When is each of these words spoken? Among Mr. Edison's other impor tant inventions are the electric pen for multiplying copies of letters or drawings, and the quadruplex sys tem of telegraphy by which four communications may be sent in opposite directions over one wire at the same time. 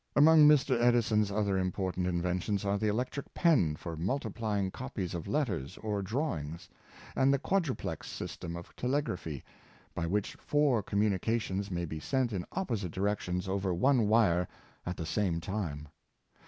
Among 0.15 0.47
Mr. 0.47 0.81
Edison's 0.81 1.31
other 1.31 1.63
impor 1.63 1.93
tant 1.93 2.07
inventions 2.07 2.65
are 2.65 2.79
the 2.79 2.87
electric 2.87 3.31
pen 3.35 3.75
for 3.75 3.95
multiplying 3.95 4.71
copies 4.71 5.13
of 5.13 5.27
letters 5.27 5.77
or 5.77 6.01
drawings, 6.01 6.67
and 7.15 7.31
the 7.31 7.37
quadruplex 7.37 8.05
sys 8.07 8.35
tem 8.35 8.55
of 8.55 8.75
telegraphy 8.75 9.43
by 9.93 10.07
which 10.07 10.33
four 10.39 10.81
communications 10.81 11.69
may 11.69 11.85
be 11.85 11.99
sent 11.99 12.33
in 12.33 12.47
opposite 12.53 12.91
directions 12.91 13.47
over 13.47 13.75
one 13.75 14.07
wire 14.07 14.47
at 14.87 14.97
the 14.97 15.05
same 15.05 15.39
time. 15.39 15.87